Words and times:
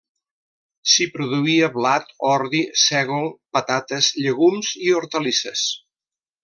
S'hi 0.93 1.05
produïa 1.17 1.69
blat, 1.75 2.09
ordi, 2.31 2.63
sègol, 2.87 3.31
patates, 3.59 4.13
llegums 4.25 4.75
i 4.89 4.93
hortalisses. 5.01 5.69